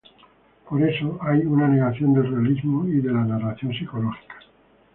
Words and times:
Por 0.67 0.81
eso, 0.81 1.19
hay 1.21 1.41
una 1.41 1.67
negación 1.67 2.15
del 2.15 2.31
realismo 2.31 2.87
y 2.87 3.01
de 3.01 3.11
la 3.11 3.23
narración 3.23 3.71
psicológica. 3.71 4.33